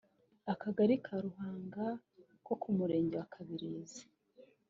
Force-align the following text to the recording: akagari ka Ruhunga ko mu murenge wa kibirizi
akagari 0.53 0.95
ka 1.05 1.15
Ruhunga 1.23 1.85
ko 2.45 2.51
mu 2.65 2.71
murenge 2.79 3.15
wa 3.19 3.25
kibirizi 3.31 4.03